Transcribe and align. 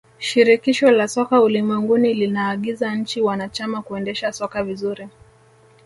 shirikisho 0.19 0.91
la 0.91 1.07
soka 1.07 1.41
ulimwenguni 1.41 2.13
linaagiza 2.13 2.95
nchi 2.95 3.21
wanachama 3.21 3.81
kuendesha 3.81 4.33
soka 4.33 4.63
vizuri 4.63 5.07